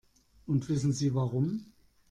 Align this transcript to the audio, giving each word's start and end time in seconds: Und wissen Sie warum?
Und 0.47 0.67
wissen 0.67 0.93
Sie 0.93 1.13
warum? 1.13 1.67